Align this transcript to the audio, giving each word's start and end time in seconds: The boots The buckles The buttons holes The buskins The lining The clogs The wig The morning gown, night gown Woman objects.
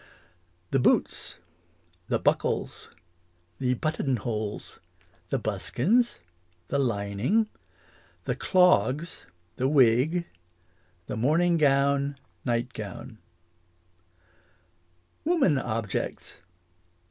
The 0.71 0.79
boots 0.79 1.37
The 2.07 2.17
buckles 2.17 2.89
The 3.59 3.75
buttons 3.75 4.21
holes 4.21 4.79
The 5.29 5.37
buskins 5.37 6.17
The 6.69 6.79
lining 6.79 7.49
The 8.23 8.35
clogs 8.35 9.27
The 9.57 9.67
wig 9.67 10.25
The 11.05 11.17
morning 11.17 11.57
gown, 11.57 12.15
night 12.43 12.73
gown 12.73 13.19
Woman 15.23 15.59
objects. 15.59 16.39